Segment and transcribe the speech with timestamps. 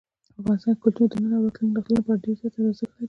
[0.39, 2.93] افغانستان کې کلتور د نن او راتلونکي نسلونو لپاره ډېر زیات ارزښت لري.